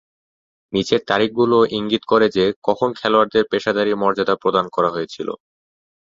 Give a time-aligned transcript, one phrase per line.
[0.73, 5.27] নিচের তারিখগুলো ইঙ্গিত করে যে, কখন খেলোয়াড়দের পেশাদারী মর্যাদা প্রদান করা হয়েছিল।